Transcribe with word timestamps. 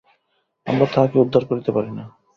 আমরা 0.67 0.85
তাহাকে 0.93 1.15
উদ্ধার 1.19 1.43
করিতে 1.45 1.71
পারি 1.71 1.91
না। 1.97 2.03